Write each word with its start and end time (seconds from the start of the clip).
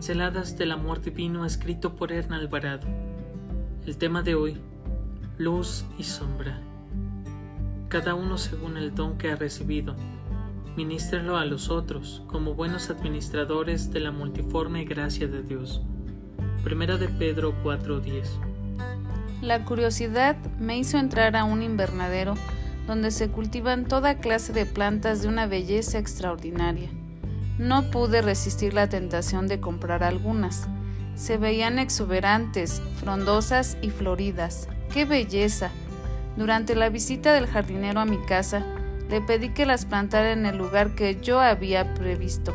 Pinceladas 0.00 0.56
del 0.56 0.72
Amor 0.72 1.02
Divino 1.02 1.44
escrito 1.44 1.94
por 1.94 2.10
Erna 2.10 2.36
Alvarado. 2.36 2.88
El 3.84 3.98
tema 3.98 4.22
de 4.22 4.34
hoy, 4.34 4.56
luz 5.36 5.84
y 5.98 6.04
sombra. 6.04 6.58
Cada 7.90 8.14
uno 8.14 8.38
según 8.38 8.78
el 8.78 8.94
don 8.94 9.18
que 9.18 9.30
ha 9.30 9.36
recibido. 9.36 9.94
Ministrelo 10.74 11.36
a 11.36 11.44
los 11.44 11.68
otros 11.68 12.22
como 12.28 12.54
buenos 12.54 12.88
administradores 12.88 13.90
de 13.90 14.00
la 14.00 14.10
multiforme 14.10 14.86
gracia 14.86 15.28
de 15.28 15.42
Dios. 15.42 15.82
Primera 16.64 16.96
de 16.96 17.08
Pedro 17.10 17.52
4:10. 17.62 18.40
La 19.42 19.66
curiosidad 19.66 20.34
me 20.58 20.78
hizo 20.78 20.96
entrar 20.96 21.36
a 21.36 21.44
un 21.44 21.62
invernadero 21.62 22.36
donde 22.86 23.10
se 23.10 23.28
cultivan 23.28 23.84
toda 23.84 24.16
clase 24.16 24.54
de 24.54 24.64
plantas 24.64 25.20
de 25.20 25.28
una 25.28 25.46
belleza 25.46 25.98
extraordinaria. 25.98 26.88
No 27.60 27.90
pude 27.90 28.22
resistir 28.22 28.72
la 28.72 28.88
tentación 28.88 29.46
de 29.46 29.60
comprar 29.60 30.02
algunas. 30.02 30.66
Se 31.14 31.36
veían 31.36 31.78
exuberantes, 31.78 32.80
frondosas 32.96 33.76
y 33.82 33.90
floridas. 33.90 34.66
¡Qué 34.94 35.04
belleza! 35.04 35.70
Durante 36.38 36.74
la 36.74 36.88
visita 36.88 37.34
del 37.34 37.46
jardinero 37.46 38.00
a 38.00 38.06
mi 38.06 38.16
casa, 38.16 38.64
le 39.10 39.20
pedí 39.20 39.50
que 39.50 39.66
las 39.66 39.84
plantara 39.84 40.32
en 40.32 40.46
el 40.46 40.56
lugar 40.56 40.94
que 40.94 41.20
yo 41.20 41.38
había 41.38 41.92
previsto. 41.92 42.54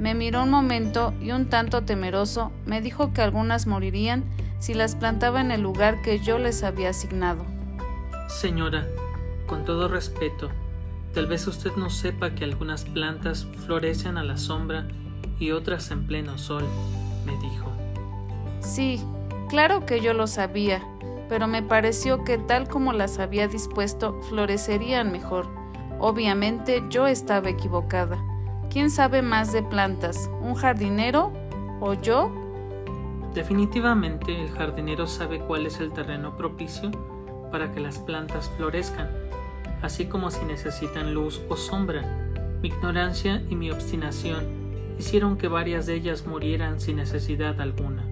Me 0.00 0.12
miró 0.12 0.42
un 0.42 0.50
momento 0.50 1.14
y 1.20 1.30
un 1.30 1.48
tanto 1.48 1.84
temeroso 1.84 2.50
me 2.66 2.80
dijo 2.80 3.12
que 3.12 3.22
algunas 3.22 3.68
morirían 3.68 4.24
si 4.58 4.74
las 4.74 4.96
plantaba 4.96 5.40
en 5.40 5.52
el 5.52 5.60
lugar 5.60 6.02
que 6.02 6.18
yo 6.18 6.40
les 6.40 6.64
había 6.64 6.88
asignado. 6.88 7.46
Señora, 8.26 8.88
con 9.46 9.64
todo 9.64 9.86
respeto, 9.86 10.50
Tal 11.14 11.26
vez 11.26 11.46
usted 11.46 11.72
no 11.76 11.90
sepa 11.90 12.34
que 12.34 12.44
algunas 12.44 12.84
plantas 12.84 13.46
florecen 13.66 14.16
a 14.16 14.24
la 14.24 14.38
sombra 14.38 14.88
y 15.38 15.50
otras 15.50 15.90
en 15.90 16.06
pleno 16.06 16.38
sol, 16.38 16.64
me 17.26 17.32
dijo. 17.38 17.70
Sí, 18.60 18.98
claro 19.50 19.84
que 19.84 20.00
yo 20.00 20.14
lo 20.14 20.26
sabía, 20.26 20.82
pero 21.28 21.46
me 21.46 21.62
pareció 21.62 22.24
que 22.24 22.38
tal 22.38 22.66
como 22.66 22.94
las 22.94 23.18
había 23.18 23.46
dispuesto, 23.46 24.20
florecerían 24.28 25.12
mejor. 25.12 25.48
Obviamente 25.98 26.82
yo 26.88 27.06
estaba 27.06 27.50
equivocada. 27.50 28.18
¿Quién 28.70 28.90
sabe 28.90 29.20
más 29.20 29.52
de 29.52 29.62
plantas? 29.62 30.30
¿Un 30.40 30.54
jardinero 30.54 31.30
o 31.80 31.92
yo? 31.92 32.32
Definitivamente 33.34 34.44
el 34.44 34.50
jardinero 34.50 35.06
sabe 35.06 35.40
cuál 35.40 35.66
es 35.66 35.78
el 35.78 35.92
terreno 35.92 36.36
propicio 36.38 36.90
para 37.50 37.70
que 37.70 37.80
las 37.80 37.98
plantas 37.98 38.50
florezcan 38.56 39.10
así 39.82 40.06
como 40.06 40.30
si 40.30 40.44
necesitan 40.44 41.12
luz 41.12 41.42
o 41.48 41.56
sombra. 41.56 42.02
Mi 42.62 42.68
ignorancia 42.68 43.42
y 43.50 43.56
mi 43.56 43.70
obstinación 43.70 44.46
hicieron 44.98 45.36
que 45.36 45.48
varias 45.48 45.86
de 45.86 45.94
ellas 45.94 46.26
murieran 46.26 46.80
sin 46.80 46.96
necesidad 46.96 47.60
alguna. 47.60 48.04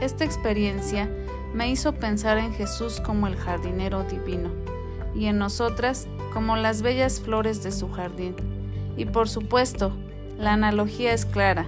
Esta 0.00 0.24
experiencia 0.24 1.10
me 1.52 1.70
hizo 1.70 1.92
pensar 1.92 2.38
en 2.38 2.52
Jesús 2.52 3.00
como 3.00 3.26
el 3.26 3.36
jardinero 3.36 4.04
divino 4.04 4.50
y 5.14 5.26
en 5.26 5.38
nosotras 5.38 6.08
como 6.32 6.56
las 6.56 6.82
bellas 6.82 7.20
flores 7.20 7.62
de 7.62 7.72
su 7.72 7.90
jardín. 7.90 8.34
Y 8.96 9.06
por 9.06 9.28
supuesto, 9.28 9.92
la 10.38 10.52
analogía 10.52 11.12
es 11.12 11.26
clara. 11.26 11.66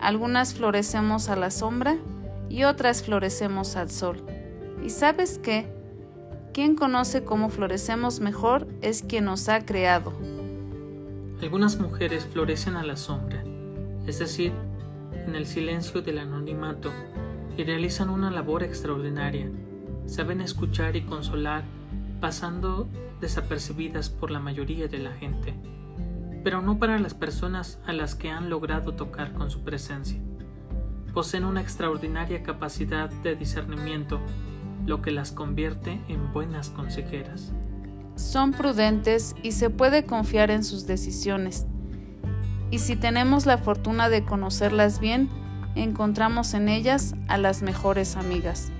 Algunas 0.00 0.54
florecemos 0.54 1.28
a 1.28 1.36
la 1.36 1.50
sombra 1.50 1.96
y 2.48 2.64
otras 2.64 3.02
florecemos 3.02 3.76
al 3.76 3.90
sol. 3.90 4.22
¿Y 4.84 4.90
sabes 4.90 5.38
qué? 5.38 5.77
Quien 6.58 6.74
conoce 6.74 7.22
cómo 7.22 7.50
florecemos 7.50 8.18
mejor 8.18 8.66
es 8.82 9.04
quien 9.04 9.26
nos 9.26 9.48
ha 9.48 9.64
creado. 9.64 10.12
Algunas 11.40 11.78
mujeres 11.78 12.26
florecen 12.26 12.74
a 12.74 12.82
la 12.82 12.96
sombra, 12.96 13.44
es 14.08 14.18
decir, 14.18 14.50
en 15.12 15.36
el 15.36 15.46
silencio 15.46 16.02
del 16.02 16.18
anonimato, 16.18 16.90
y 17.56 17.62
realizan 17.62 18.10
una 18.10 18.32
labor 18.32 18.64
extraordinaria. 18.64 19.48
Saben 20.06 20.40
escuchar 20.40 20.96
y 20.96 21.02
consolar, 21.02 21.62
pasando 22.20 22.88
desapercibidas 23.20 24.10
por 24.10 24.32
la 24.32 24.40
mayoría 24.40 24.88
de 24.88 24.98
la 24.98 25.12
gente, 25.12 25.54
pero 26.42 26.60
no 26.60 26.80
para 26.80 26.98
las 26.98 27.14
personas 27.14 27.78
a 27.86 27.92
las 27.92 28.16
que 28.16 28.30
han 28.30 28.50
logrado 28.50 28.94
tocar 28.94 29.32
con 29.32 29.52
su 29.52 29.62
presencia. 29.62 30.20
Poseen 31.14 31.44
una 31.44 31.60
extraordinaria 31.60 32.42
capacidad 32.42 33.10
de 33.10 33.36
discernimiento 33.36 34.20
lo 34.88 35.02
que 35.02 35.10
las 35.10 35.32
convierte 35.32 36.00
en 36.08 36.32
buenas 36.32 36.70
consejeras. 36.70 37.52
Son 38.16 38.52
prudentes 38.52 39.36
y 39.42 39.52
se 39.52 39.70
puede 39.70 40.04
confiar 40.04 40.50
en 40.50 40.64
sus 40.64 40.86
decisiones. 40.86 41.66
Y 42.70 42.80
si 42.80 42.96
tenemos 42.96 43.46
la 43.46 43.58
fortuna 43.58 44.08
de 44.08 44.24
conocerlas 44.24 44.98
bien, 44.98 45.28
encontramos 45.74 46.54
en 46.54 46.68
ellas 46.68 47.14
a 47.28 47.38
las 47.38 47.62
mejores 47.62 48.16
amigas. 48.16 48.72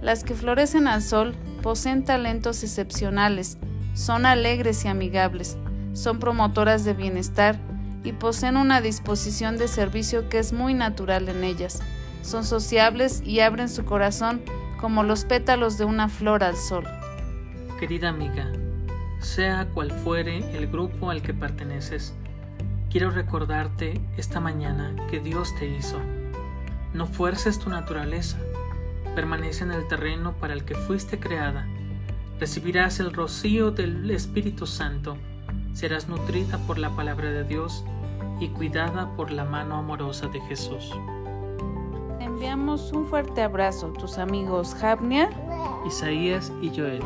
Las 0.00 0.24
que 0.24 0.34
florecen 0.34 0.86
al 0.86 1.02
sol 1.02 1.34
poseen 1.60 2.04
talentos 2.04 2.62
excepcionales, 2.62 3.58
son 3.94 4.26
alegres 4.26 4.84
y 4.84 4.88
amigables, 4.88 5.58
son 5.92 6.18
promotoras 6.18 6.84
de 6.84 6.94
bienestar 6.94 7.58
y 8.04 8.12
poseen 8.12 8.56
una 8.56 8.80
disposición 8.80 9.58
de 9.58 9.68
servicio 9.68 10.28
que 10.28 10.38
es 10.38 10.52
muy 10.52 10.72
natural 10.72 11.28
en 11.28 11.44
ellas. 11.44 11.80
Son 12.22 12.44
sociables 12.44 13.22
y 13.24 13.40
abren 13.40 13.68
su 13.68 13.84
corazón 13.84 14.40
como 14.82 15.04
los 15.04 15.24
pétalos 15.24 15.78
de 15.78 15.84
una 15.84 16.08
flor 16.08 16.42
al 16.42 16.56
sol. 16.56 16.84
Querida 17.78 18.08
amiga, 18.08 18.50
sea 19.20 19.68
cual 19.72 19.92
fuere 19.92 20.38
el 20.58 20.66
grupo 20.66 21.10
al 21.10 21.22
que 21.22 21.32
perteneces, 21.32 22.14
quiero 22.90 23.12
recordarte 23.12 24.00
esta 24.16 24.40
mañana 24.40 24.96
que 25.08 25.20
Dios 25.20 25.54
te 25.54 25.68
hizo. 25.68 26.00
No 26.94 27.06
fuerces 27.06 27.60
tu 27.60 27.70
naturaleza, 27.70 28.38
permanece 29.14 29.62
en 29.62 29.70
el 29.70 29.86
terreno 29.86 30.32
para 30.32 30.52
el 30.52 30.64
que 30.64 30.74
fuiste 30.74 31.20
creada. 31.20 31.68
Recibirás 32.40 32.98
el 32.98 33.12
rocío 33.12 33.70
del 33.70 34.10
Espíritu 34.10 34.66
Santo, 34.66 35.16
serás 35.74 36.08
nutrida 36.08 36.58
por 36.66 36.78
la 36.78 36.90
palabra 36.90 37.30
de 37.30 37.44
Dios 37.44 37.84
y 38.40 38.48
cuidada 38.48 39.14
por 39.14 39.30
la 39.30 39.44
mano 39.44 39.76
amorosa 39.76 40.26
de 40.26 40.40
Jesús 40.40 40.92
enviamos 42.42 42.92
un 42.92 43.06
fuerte 43.06 43.40
abrazo, 43.40 43.92
tus 43.92 44.18
amigos 44.18 44.74
Javnia, 44.74 45.30
Isaías 45.86 46.52
y 46.60 46.70
Joel. 46.70 47.00